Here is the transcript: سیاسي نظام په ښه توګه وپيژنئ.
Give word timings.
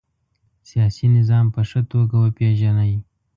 سیاسي 0.69 1.05
نظام 1.17 1.45
په 1.53 1.61
ښه 1.69 1.81
توګه 1.91 2.15
وپيژنئ. 2.19 2.93